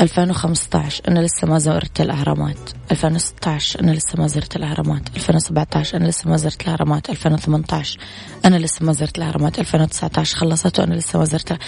2015 0.01 1.03
أنا 1.07 1.19
لسه 1.19 1.47
ما 1.47 1.59
زرت 1.59 2.01
الأهرامات. 2.01 2.57
2016 2.91 3.79
أنا 3.79 3.91
لسه 3.91 4.17
ما 4.17 4.27
زرت 4.27 4.55
الأهرامات. 4.55 5.09
2017 5.15 5.97
أنا 5.97 6.07
لسه 6.07 6.29
ما 6.29 6.37
زرت 6.37 6.61
الأهرامات. 6.61 7.09
2018 7.09 7.99
أنا 8.45 8.55
لسه 8.55 8.85
ما 8.85 8.93
زرت 8.93 9.17
الأهرامات. 9.17 9.59
2019 9.59 10.37
خلصت 10.37 10.79
وأنا 10.79 10.95
لسه 10.95 11.19
ما 11.19 11.25
زرت 11.25 11.59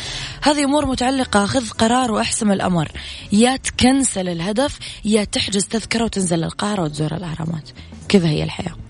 هذه 0.42 0.64
أمور 0.64 0.86
متعلقة. 0.86 1.46
خذ 1.46 1.70
قرار 1.70 2.12
وأحسم 2.12 2.52
الأمر. 2.52 2.92
يا 3.32 3.58
تكنسل 3.58 4.30
الهدف 4.30 4.80
يا 5.06 5.24
تحجز 5.24 5.66
تذكرة 5.66 6.04
وتنزل 6.04 6.44
القاهرة 6.44 6.84
وتزور 6.84 7.16
الأهرامات. 7.16 7.70
كذا 8.10 8.28
هي 8.28 8.44
الحياة. 8.44 8.87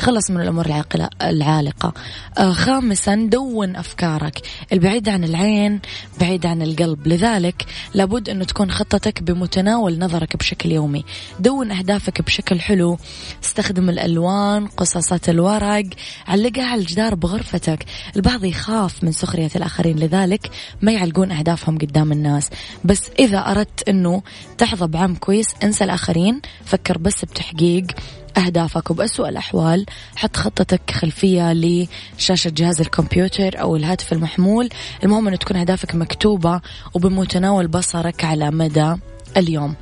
تخلص 0.00 0.30
من 0.30 0.40
الأمور 0.40 0.82
العالقة. 1.22 1.92
آه 2.38 2.52
خامسا 2.52 3.14
دون 3.14 3.76
أفكارك. 3.76 4.40
البعيدة 4.72 5.12
عن 5.12 5.24
العين 5.24 5.80
بعيد 6.20 6.46
عن 6.46 6.62
القلب. 6.62 7.08
لذلك 7.08 7.66
لابد 7.94 8.28
أنه 8.28 8.44
تكون 8.44 8.70
خطتك 8.70 9.22
بمتناول 9.22 9.98
نظرك 9.98 10.36
بشكل 10.36 10.72
يومي. 10.72 11.04
دون 11.40 11.70
أهدافك 11.70 12.22
بشكل 12.22 12.60
حلو. 12.60 12.98
استخدم 13.44 13.90
الألوان 13.90 14.66
قصاصات 14.66 15.28
الورق. 15.28 15.84
علقها 16.26 16.64
على 16.64 16.80
الجدار 16.80 17.14
بغرفتك. 17.14 17.84
البعض 18.16 18.44
يخاف 18.44 19.04
من 19.04 19.12
سخرية 19.12 19.50
الآخرين 19.56 19.98
لذلك 19.98 20.50
ما 20.82 20.92
يعلقون 20.92 21.32
أهدافهم 21.32 21.78
قدام 21.78 22.12
الناس. 22.12 22.50
بس 22.84 23.10
إذا 23.18 23.38
أردت 23.38 23.88
أنه 23.88 24.22
تحظى 24.58 24.86
بعام 24.86 25.14
كويس 25.14 25.46
انسى 25.64 25.84
الآخرين. 25.84 26.40
فكر 26.64 26.98
بس 26.98 27.24
بتحقيق. 27.24 27.86
أهدافك 28.36 28.90
وبأسوأ 28.90 29.28
الأحوال 29.28 29.86
حط 30.16 30.36
خطتك 30.36 30.90
خلفية 30.90 31.52
لشاشة 31.52 32.50
جهاز 32.50 32.80
الكمبيوتر 32.80 33.60
أو 33.60 33.76
الهاتف 33.76 34.12
المحمول. 34.12 34.68
المهم 35.04 35.28
أن 35.28 35.38
تكون 35.38 35.56
أهدافك 35.56 35.94
مكتوبة 35.94 36.60
وبمتناول 36.94 37.68
بصرك 37.68 38.24
على 38.24 38.50
مدى 38.50 38.94
اليوم. 39.36 39.74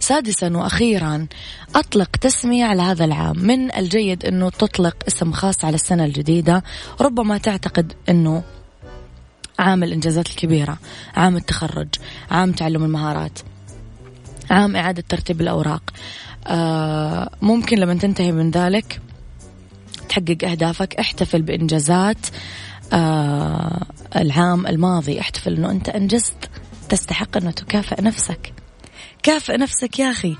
سادسا 0.00 0.56
وأخيرا 0.56 1.26
أطلق 1.74 2.16
تسمية 2.16 2.64
على 2.64 2.82
هذا 2.82 3.04
العام. 3.04 3.38
من 3.38 3.74
الجيد 3.74 4.24
إنه 4.24 4.50
تطلق 4.50 4.96
اسم 5.08 5.32
خاص 5.32 5.64
على 5.64 5.74
السنة 5.74 6.04
الجديدة. 6.04 6.62
ربما 7.00 7.38
تعتقد 7.38 7.92
إنه 8.08 8.42
عام 9.58 9.84
الإنجازات 9.84 10.30
الكبيرة 10.30 10.78
عام 11.16 11.36
التخرج 11.36 11.88
عام 12.30 12.52
تعلم 12.52 12.84
المهارات 12.84 13.38
عام 14.50 14.76
إعادة 14.76 15.04
ترتيب 15.08 15.40
الأوراق 15.40 15.82
ممكن 17.42 17.78
لما 17.78 17.94
تنتهي 17.94 18.32
من 18.32 18.50
ذلك 18.50 19.00
تحقق 20.08 20.44
أهدافك. 20.44 20.94
احتفل 20.94 21.42
بإنجازات 21.42 22.26
آه، 22.92 23.86
العام 24.16 24.66
الماضي. 24.66 25.20
احتفل 25.20 25.54
أنه 25.54 25.70
أنت 25.70 25.88
أنجزت. 25.88 26.50
تستحق 26.88 27.36
أنه 27.36 27.50
تكافئ 27.50 28.02
نفسك. 28.02 28.52
كافئ 29.22 29.56
نفسك 29.56 29.98
يا 29.98 30.10
أخي. 30.10 30.36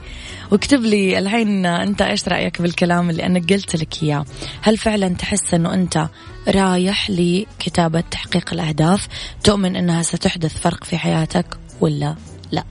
واكتب 0.51 0.81
لي 0.81 1.19
الحين 1.19 1.67
أنت 1.67 2.03
إيش 2.03 2.29
رأيك 2.29 2.63
بالكلام 2.63 3.11
اللي 3.11 3.27
أنا 3.27 3.39
قلت 3.39 3.77
لك 3.77 4.03
إياه. 4.03 4.25
هل 4.63 4.77
فعلا 4.77 5.09
تحس 5.09 5.55
أنه 5.55 5.75
أنت 5.75 6.09
رايح 6.49 7.11
لكتابة 7.11 8.01
تحقيق 8.01 8.53
الأهداف؟ 8.53 9.09
تؤمن 9.45 9.77
أنها 9.77 10.03
ستحدث 10.03 10.59
فرق 10.59 10.85
في 10.85 10.99
حياتك 10.99 11.47
ولا 11.81 12.17
لا؟ 12.53 12.65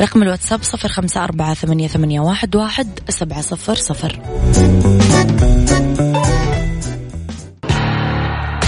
رقم 0.00 0.22
الواتساب 0.22 0.62
صفر 0.62 0.88
خمسة 0.88 1.24
أربعة 1.24 1.54
ثمانية, 1.54 1.88
ثمانية 1.88 2.20
واحد, 2.20 2.56
واحد 2.56 3.00
سبعة 3.08 3.40
صفر 3.40 3.74
صفر. 3.74 4.18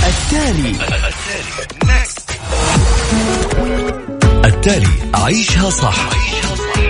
التالي. 0.08 0.74
التالي 4.44 4.88
عيشها 5.14 5.70
صح. 5.70 6.10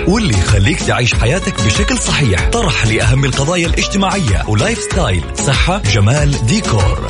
واللي 0.07 0.37
يخليك 0.37 0.79
تعيش 0.79 1.15
حياتك 1.15 1.61
بشكل 1.63 1.97
صحيح. 1.97 2.49
طرح 2.49 2.87
لأهم 2.87 3.25
القضايا 3.25 3.67
الاجتماعية. 3.67 4.43
و 4.47 4.79
lifestyle 4.79 5.23
صحة 5.35 5.77
جمال 5.77 6.45
ديكور. 6.45 7.09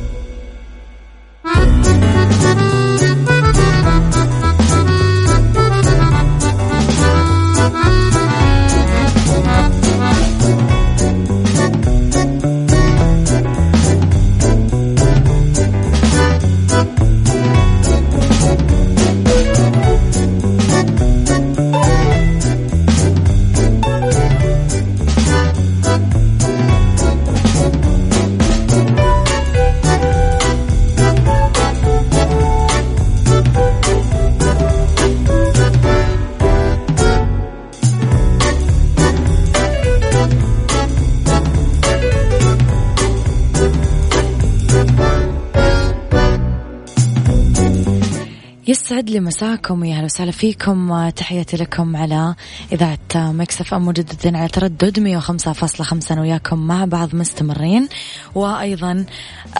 لي 49.11 49.19
مساكم 49.19 49.83
يا 49.83 49.95
أهلا 49.95 50.05
وسهلا 50.05 50.31
فيكم. 50.31 51.09
تحياتي 51.09 51.57
لكم 51.57 51.95
على 51.95 52.35
إذاعة 52.71 52.97
Mix 53.15 53.73
FM 53.73 53.85
مجددا 53.85 54.37
على 54.37 54.47
تردد 54.47 54.99
105.5 54.99 56.11
أنا 56.11 56.21
وياكم 56.21 56.67
مع 56.67 56.85
بعض 56.85 57.15
مستمرين. 57.15 57.87
وأيضا 58.35 59.05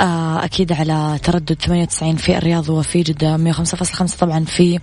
آه، 0.01 0.45
أكيد 0.45 0.73
على 0.73 1.19
تردد 1.23 1.53
98 1.53 2.15
في 2.15 2.37
الرياض 2.37 2.69
وفي 2.69 3.01
جدة 3.01 3.37
105.5 3.37 4.15
طبعا 4.19 4.45
في 4.45 4.79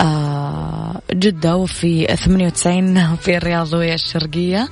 آه، 0.00 1.00
جدة 1.12 1.56
وفي 1.56 2.16
98 2.16 3.16
في 3.16 3.36
الرياض 3.36 3.72
والشرقيه 3.72 4.68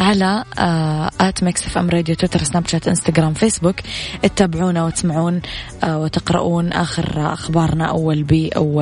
على 0.00 0.44
آه، 0.58 1.10
at 1.20 1.44
Mix 1.44 1.78
FM 1.78 1.90
Radio 1.90 2.14
تويتر 2.14 2.42
سناب 2.42 2.66
شات 2.66 2.88
إنستغرام 2.88 3.34
فيسبوك. 3.34 3.76
تتابعونا 4.22 4.84
وتسمعون 4.84 5.40
وتقرؤون 5.84 6.72
آخر 6.72 7.32
أخبارنا 7.32 7.84
أول 7.84 8.22
بأول. 8.22 8.79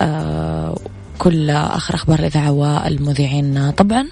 آه 0.00 0.76
كل 1.18 1.50
آخر 1.50 1.94
أخبار 1.94 2.18
الإذاعة 2.18 2.50
والمذيعين. 2.50 3.70
طبعا 3.70 4.08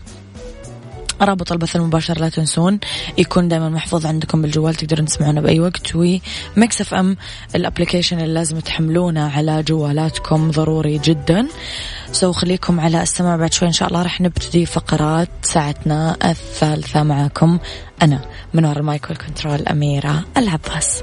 رابط 1.20 1.52
البث 1.52 1.76
المباشر 1.76 2.20
لا 2.20 2.28
تنسون 2.28 2.78
يكون 3.18 3.48
دائما 3.48 3.68
محفوظ 3.68 4.06
عندكم 4.06 4.42
بالجوال 4.42 4.74
تقدرون 4.74 5.06
تسمعونا 5.06 5.40
بأي 5.40 5.60
وقت. 5.60 5.94
و 5.94 6.16
Mix 6.16 6.80
FM 6.80 7.16
ال 7.54 7.60
application 7.60 8.20
اللي 8.20 8.34
لازم 8.34 8.58
تحملونه 8.58 9.30
على 9.30 9.62
جوالاتكم 9.62 10.50
ضروري 10.50 10.98
جدا. 10.98 11.46
so 12.12 12.32
خليكم 12.32 12.80
على 12.80 13.02
السماع. 13.02 13.36
بعد 13.36 13.52
شوي 13.52 13.68
إن 13.68 13.72
شاء 13.72 13.88
الله 13.88 14.02
راح 14.02 14.20
نبتدي 14.20 14.66
فقرات 14.66 15.28
ساعتنا 15.42 16.16
الثالثة 16.24 17.02
معكم 17.02 17.58
أنا 18.02 18.20
من 18.54 18.64
وراء 18.64 18.78
ال 18.78 18.86
mic 18.86 19.10
وال 19.10 19.23
control 19.23 19.68
أميرة 19.68 20.24
العباس. 20.36 21.02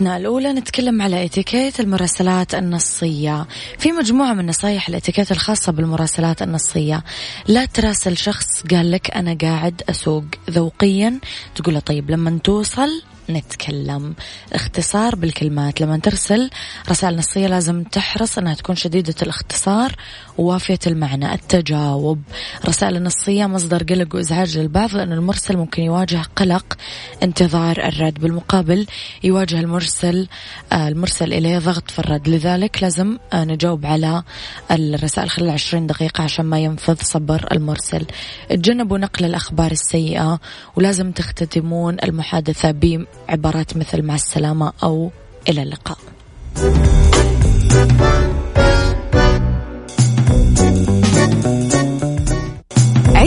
فقرتنا 0.00 0.16
الأولى 0.16 0.52
نتكلم 0.52 1.02
على 1.02 1.24
إتيكيت 1.24 1.80
المراسلات 1.80 2.54
النصية. 2.54 3.46
في 3.78 3.92
مجموعة 3.92 4.32
من 4.32 4.46
نصايح 4.46 4.88
الإتيكيت 4.88 5.32
الخاصة 5.32 5.72
بالمراسلات 5.72 6.42
النصية. 6.42 7.04
لا 7.48 7.64
تراسل 7.64 8.16
شخص 8.16 8.62
قال 8.70 8.90
لك 8.90 9.10
أنا 9.10 9.36
قاعد 9.42 9.82
أسوق 9.90 10.24
ذوقيا. 10.50 11.20
تقول 11.54 11.74
له 11.74 11.80
طيب 11.80 12.10
لما 12.10 12.38
توصل 12.44 13.02
نتكلم. 13.30 14.14
اختصار 14.52 15.14
بالكلمات. 15.14 15.80
لما 15.80 15.98
ترسل 15.98 16.50
رسائل 16.90 17.16
نصية 17.16 17.46
لازم 17.46 17.82
تحرص 17.82 18.38
أنها 18.38 18.54
تكون 18.54 18.76
شديدة 18.76 19.14
الاختصار 19.22 19.92
ووافية 20.38 20.78
المعنى 20.86 21.34
التجاوب 21.34 22.22
رسائل 22.68 22.96
النصية 22.96 23.46
مصدر 23.46 23.82
قلق 23.82 24.14
وإزعاج 24.14 24.58
للبعض 24.58 24.96
لأن 24.96 25.12
المرسل 25.12 25.56
ممكن 25.56 25.82
يواجه 25.82 26.22
قلق 26.36 26.76
انتظار 27.22 27.76
الرد 27.84 28.20
بالمقابل 28.20 28.86
يواجه 29.22 29.60
المرسل 29.60 30.28
آه، 30.72 30.88
المرسل 30.88 31.32
إليه 31.32 31.58
ضغط 31.58 31.90
في 31.90 31.98
الرد. 31.98 32.28
لذلك 32.28 32.82
لازم 32.82 33.18
آه، 33.32 33.44
نجاوب 33.44 33.86
على 33.86 34.22
الرسائل 34.70 35.30
خلال 35.30 35.50
20 35.50 35.86
دقيقة 35.86 36.24
عشان 36.24 36.44
ما 36.44 36.58
ينفذ 36.58 36.96
صبر 37.02 37.46
المرسل. 37.52 38.06
تجنبوا 38.50 38.98
نقل 38.98 39.24
الأخبار 39.24 39.70
السيئة 39.70 40.40
ولازم 40.76 41.12
تختتمون 41.12 41.96
المحادثة 42.04 42.70
بعبارات 42.70 43.76
مثل 43.76 44.02
مع 44.02 44.14
السلامة 44.14 44.72
أو 44.82 45.10
إلى 45.48 45.62
اللقاء. 45.62 45.98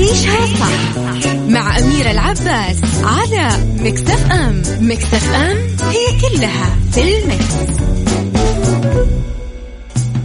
عيشها 0.03 0.45
صح 0.45 0.97
مع 1.47 1.77
أميرة 1.77 2.11
العباس 2.11 2.77
على 3.03 3.49
Mix 3.79 4.31
FM 4.31 4.61
Mix 4.79 5.33
FM 5.33 5.57
هي 5.91 6.19
كلها 6.21 6.77
في 6.91 7.17
ال 7.17 7.23
mix. 7.23 7.45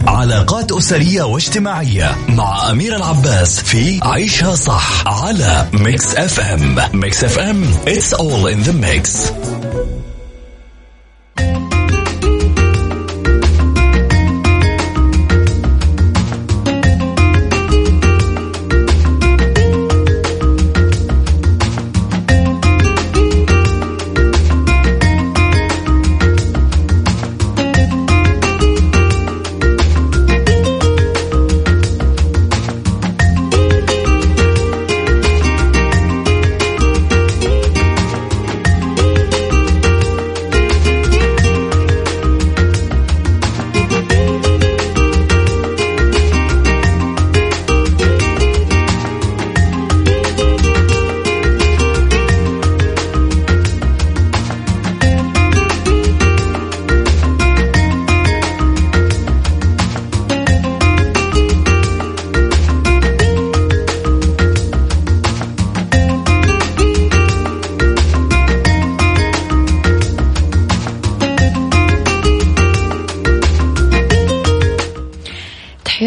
علاقات 0.07 0.71
أسرية 0.71 1.23
واجتماعية 1.23 2.15
مع 2.29 2.71
أميرة 2.71 2.95
العباس 2.95 3.59
في 3.59 3.99
عيشها 4.03 4.55
صح 4.55 5.07
على 5.07 5.67
Mix 5.73 6.15
F 6.15 6.39
M 6.39 6.75
Mix 6.93 7.23
FM 7.23 7.63
it's 7.85 8.13
all 8.13 8.47
in 8.47 8.69
the 8.69 8.73
mix. 8.73 9.31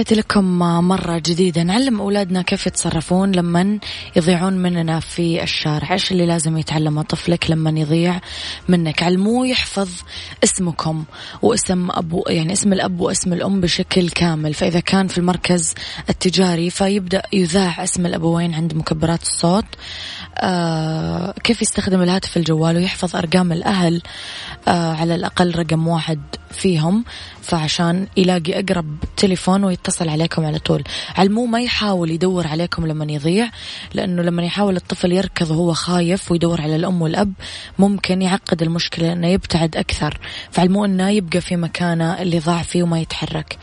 تحياتي 0.02 0.20
لكم 0.20 0.58
مرة 0.88 1.18
جديدة. 1.18 1.62
نعلم 1.62 2.00
أولادنا 2.00 2.42
كيف 2.42 2.66
يتصرفون 2.66 3.32
لما 3.32 3.78
يضيعون 4.16 4.52
مننا 4.52 5.00
في 5.00 5.42
الشارع. 5.42 5.92
إيش 5.92 6.12
اللي 6.12 6.26
لازم 6.26 6.58
يتعلمه 6.58 7.02
طفلك 7.02 7.50
لما 7.50 7.80
يضيع 7.80 8.20
منك؟ 8.68 9.02
علموه 9.02 9.46
يحفظ 9.46 9.88
اسمكم 10.44 11.04
واسم 11.42 11.90
أبو 11.90 12.24
يعني 12.28 12.52
اسم 12.52 12.72
الأب 12.72 13.00
واسم 13.00 13.32
الأم 13.32 13.60
بشكل 13.60 14.08
كامل. 14.08 14.54
فإذا 14.54 14.80
كان 14.80 15.06
في 15.06 15.18
المركز 15.18 15.74
التجاري 16.10 16.70
فيبدأ 16.70 17.22
يذاع 17.32 17.84
اسم 17.84 18.06
الأبوين 18.06 18.54
عند 18.54 18.74
مكبرات 18.74 19.22
الصوت. 19.22 19.66
آه 20.36 21.34
كيف 21.44 21.62
يستخدم 21.62 22.02
الهاتف 22.02 22.36
الجوال 22.36 22.76
ويحفظ 22.76 23.16
أرقام 23.16 23.52
الأهل؟ 23.52 24.02
آه 24.68 24.94
على 24.94 25.14
الأقل 25.14 25.54
رقم 25.54 25.88
واحد 25.88 26.20
فيهم. 26.50 27.04
فعشان 27.42 28.06
يلاقي 28.16 28.60
أقرب 28.60 28.86
تليفون 29.16 29.64
ويتصل 29.64 30.08
عليكم 30.08 30.46
على 30.46 30.58
طول. 30.58 30.84
علموه 31.16 31.46
ما 31.46 31.60
يحاول 31.60 32.10
يدور 32.10 32.46
عليكم 32.46 32.86
لما 32.86 33.12
يضيع 33.12 33.50
لأنه 33.94 34.22
لما 34.22 34.42
يحاول 34.42 34.76
الطفل 34.76 35.12
يركض 35.12 35.50
وهو 35.50 35.72
خايف 35.72 36.32
ويدور 36.32 36.60
على 36.60 36.76
الأم 36.76 37.02
والأب 37.02 37.32
ممكن 37.78 38.22
يعقد 38.22 38.62
المشكلة 38.62 39.12
أنه 39.12 39.28
يبتعد 39.28 39.76
أكثر. 39.76 40.18
فعلموه 40.50 40.86
أنه 40.86 41.10
يبقى 41.10 41.40
في 41.40 41.56
مكانه 41.56 42.22
اللي 42.22 42.38
ضاع 42.38 42.62
فيه 42.62 42.82
وما 42.82 43.00
يتحرك. 43.00 43.58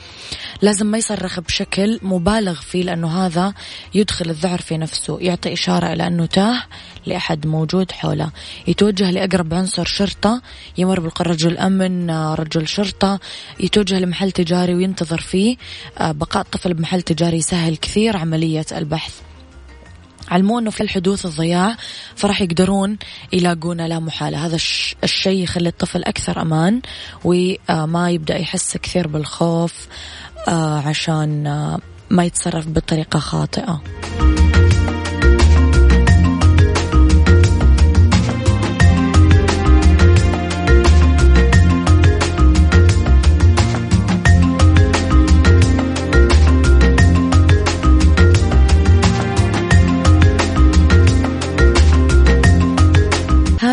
لازم 0.62 0.86
ما 0.86 0.98
يصرخ 0.98 1.40
بشكل 1.40 2.00
مبالغ 2.02 2.62
فيه 2.62 2.84
لأنه 2.84 3.26
هذا 3.26 3.54
يدخل 3.94 4.30
الذعر 4.30 4.62
في 4.62 4.78
نفسه 4.78 5.18
يعطي 5.22 5.54
إشارة 5.54 5.94
إلى 5.94 6.08
أنه 6.08 6.26
تاه 6.26 6.64
لأحد 7.06 7.48
موجود 7.48 7.92
حوله. 7.92 8.32
يتوجه 8.68 9.12
لأقرب 9.12 9.54
عنصر 9.54 9.86
شرطة 9.86 10.42
يمر 10.78 11.00
بالقرار 11.00 11.30
رجل 11.30 11.58
أمن 11.58 12.12
رجل 12.12 12.68
شرطة 12.68 13.20
يتوجه 13.70 14.00
لمحل 14.00 14.32
تجاري 14.32 14.76
وينتظر 14.76 15.22
فيه. 15.22 15.58
آه، 15.98 16.12
بقاء 16.12 16.42
الطفل 16.42 16.74
بمحل 16.74 17.02
تجاري 17.02 17.38
يسهل 17.38 17.76
كثير 17.76 18.18
عملية 18.18 18.66
البحث. 18.72 19.14
علموه 20.32 20.60
إنه 20.60 20.70
في 20.70 20.82
الحدوث 20.82 21.26
الضياع 21.26 21.78
فراح 22.16 22.42
يقدرون 22.42 22.98
يلاقونه 23.34 23.88
لا 23.88 24.00
محالة. 24.00 24.46
هذا 24.46 24.56
الشيء 25.04 25.44
يخلي 25.44 25.70
الطفل 25.70 26.04
أكثر 26.04 26.42
أمان 26.42 26.82
وما 27.24 28.12
يبدأ 28.12 28.38
يحس 28.38 28.78
كثير 28.78 29.08
بالخوف 29.08 29.88
آه، 30.48 30.80
عشان 30.80 31.48
آه، 31.48 31.80
ما 32.10 32.24
يتصرف 32.24 32.68
بطريقة 32.68 33.20
خاطئة. 33.20 33.82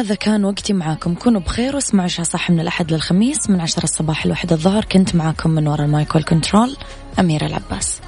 هذا 0.06 0.14
كان 0.14 0.44
وقتي 0.44 0.72
معاكم. 0.72 1.14
كونوا 1.14 1.40
بخير 1.40 1.74
واسمعوا 1.74 2.04
عشاء 2.04 2.26
صح 2.26 2.50
من 2.50 2.60
الأحد 2.60 2.92
للخميس 2.92 3.50
من 3.50 3.60
عشرة 3.60 3.84
الصباح 3.84 4.26
لواحد 4.26 4.52
الظهر. 4.52 4.84
كنت 4.84 5.14
معاكم 5.14 5.50
من 5.50 5.68
وراء 5.68 5.86
المايك 5.86 6.14
والكنترول 6.14 6.76
أميرة 7.20 7.46
العباس. 7.46 8.00